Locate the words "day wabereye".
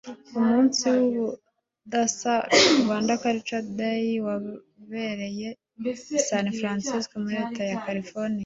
3.79-5.49